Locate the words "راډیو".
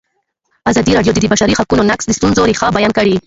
0.97-1.13